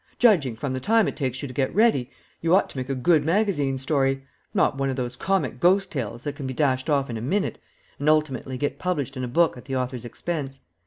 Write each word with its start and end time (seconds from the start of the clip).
Judging 0.17 0.55
from 0.55 0.71
the 0.71 0.79
time 0.79 1.07
it 1.07 1.15
takes 1.15 1.43
you 1.43 1.47
to 1.47 1.53
get 1.53 1.75
ready, 1.75 2.09
you 2.41 2.55
ought 2.55 2.67
to 2.71 2.75
make 2.77 2.89
a 2.89 2.95
good 2.95 3.23
magazine 3.23 3.77
story 3.77 4.25
not 4.51 4.75
one 4.75 4.89
of 4.89 4.95
those 4.95 5.15
comic 5.15 5.59
ghost 5.59 5.91
tales 5.91 6.23
that 6.23 6.35
can 6.35 6.47
be 6.47 6.55
dashed 6.55 6.89
off 6.89 7.07
in 7.11 7.17
a 7.17 7.21
minute, 7.21 7.61
and 7.99 8.09
ultimately 8.09 8.57
get 8.57 8.79
published 8.79 9.15
in 9.15 9.23
a 9.23 9.27
book 9.27 9.57
at 9.57 9.65
the 9.65 9.75
author's 9.75 10.03
expense. 10.03 10.61